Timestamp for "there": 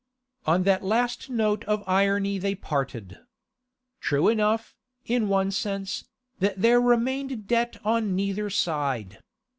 6.63-6.81